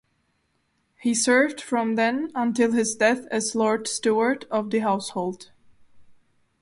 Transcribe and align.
He 0.99 1.13
served 1.13 1.61
from 1.61 1.93
then 1.93 2.31
until 2.33 2.71
his 2.71 2.95
death 2.95 3.27
as 3.29 3.53
Lord 3.53 3.87
Steward 3.87 4.47
of 4.49 4.71
the 4.71 4.79
Household. 4.79 5.51